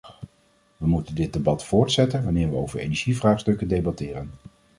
[0.77, 4.31] We moeten dit debat voortzetten wanneer we over energievraagstukken debatteren.